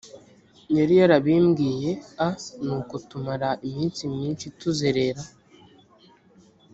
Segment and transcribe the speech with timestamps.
[0.77, 1.91] yari yarabimbwiye
[2.27, 2.29] a
[2.65, 5.21] nuko tumara iminsi myinshi tuzerera